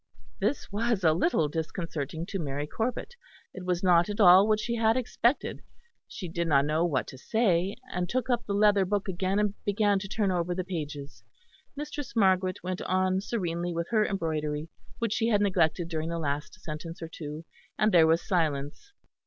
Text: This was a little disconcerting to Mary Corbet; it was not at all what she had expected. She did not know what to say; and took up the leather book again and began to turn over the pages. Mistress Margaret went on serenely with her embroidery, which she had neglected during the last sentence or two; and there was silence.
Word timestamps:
This 0.39 0.71
was 0.71 1.03
a 1.03 1.13
little 1.13 1.47
disconcerting 1.47 2.25
to 2.25 2.39
Mary 2.39 2.65
Corbet; 2.65 3.15
it 3.53 3.63
was 3.65 3.83
not 3.83 4.09
at 4.09 4.19
all 4.19 4.47
what 4.47 4.59
she 4.59 4.73
had 4.73 4.97
expected. 4.97 5.61
She 6.07 6.27
did 6.27 6.47
not 6.47 6.65
know 6.65 6.83
what 6.83 7.05
to 7.09 7.19
say; 7.19 7.75
and 7.93 8.09
took 8.09 8.27
up 8.27 8.47
the 8.47 8.55
leather 8.55 8.83
book 8.83 9.07
again 9.07 9.37
and 9.37 9.53
began 9.63 9.99
to 9.99 10.07
turn 10.07 10.31
over 10.31 10.55
the 10.55 10.63
pages. 10.63 11.23
Mistress 11.75 12.15
Margaret 12.15 12.63
went 12.63 12.81
on 12.81 13.21
serenely 13.21 13.75
with 13.75 13.89
her 13.91 14.03
embroidery, 14.03 14.69
which 14.97 15.13
she 15.13 15.27
had 15.27 15.39
neglected 15.39 15.87
during 15.87 16.09
the 16.09 16.17
last 16.17 16.59
sentence 16.59 16.99
or 17.03 17.07
two; 17.07 17.45
and 17.77 17.91
there 17.91 18.07
was 18.07 18.27
silence. 18.27 18.93